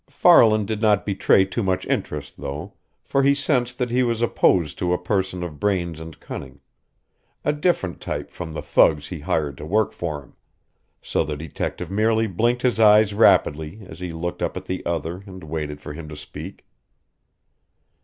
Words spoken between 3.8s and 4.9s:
he was opposed